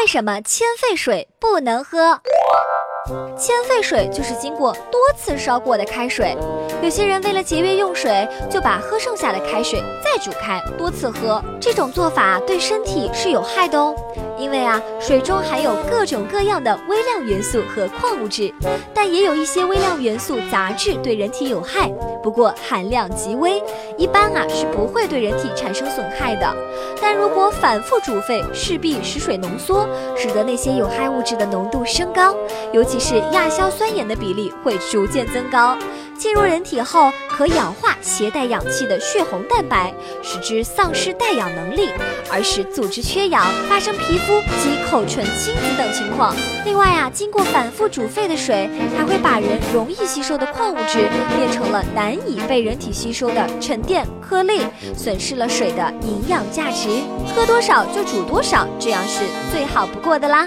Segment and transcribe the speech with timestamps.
[0.00, 2.18] 为什么千沸水不能喝？
[3.36, 6.34] 千沸水就是经过多次烧过的开水。
[6.82, 11.44] 有些人为了节约用水，就把喝剩下的开水再煮开，多次喝。
[11.60, 13.94] 这种做法对身体是有害的哦。
[14.40, 18.52] 因为啊，水中含有各种各样的微量元素和矿物质，
[18.94, 21.88] 但也有一些微量元素杂质对人体有害，
[22.22, 23.62] 不过含量极微，
[23.98, 26.56] 一般啊是不会对人体产生损害的。
[27.02, 29.86] 但如果反复煮沸，势必使水浓缩，
[30.16, 32.34] 使得那些有害物质的浓度升高，
[32.72, 35.76] 尤其是亚硝酸盐的比例会逐渐增高。
[36.20, 39.90] 进入人体后，可氧化携带氧气的血红蛋白，
[40.22, 41.88] 使之丧失带氧能力，
[42.30, 46.36] 而使组织缺氧，发生皮肤及口唇青紫等情况。
[46.66, 54.60] 另外啊，经过反复煮沸的水，还会把人容易吸收的矿物质变成了难以被人体吸收的沉淀颗粒，
[54.94, 56.90] 损失了水的营养价值。
[57.34, 60.46] 喝多少就煮多少，这样是最好不过的啦。